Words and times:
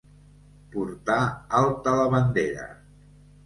Portar 0.75 1.19
alta 1.61 1.95
la 2.03 2.11
bandera. 2.17 2.69